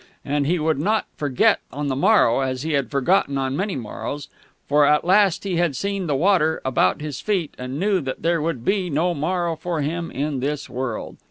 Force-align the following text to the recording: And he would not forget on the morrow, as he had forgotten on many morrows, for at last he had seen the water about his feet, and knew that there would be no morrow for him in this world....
And 0.25 0.47
he 0.47 0.57
would 0.57 0.79
not 0.79 1.05
forget 1.15 1.59
on 1.71 1.87
the 1.87 1.95
morrow, 1.95 2.39
as 2.39 2.63
he 2.63 2.73
had 2.73 2.89
forgotten 2.89 3.37
on 3.37 3.55
many 3.55 3.75
morrows, 3.75 4.29
for 4.67 4.83
at 4.83 5.05
last 5.05 5.43
he 5.43 5.57
had 5.57 5.75
seen 5.75 6.07
the 6.07 6.15
water 6.15 6.59
about 6.65 7.01
his 7.01 7.21
feet, 7.21 7.53
and 7.59 7.79
knew 7.79 8.01
that 8.01 8.23
there 8.23 8.41
would 8.41 8.65
be 8.65 8.89
no 8.89 9.13
morrow 9.13 9.55
for 9.55 9.81
him 9.81 10.09
in 10.09 10.39
this 10.39 10.67
world.... 10.67 11.17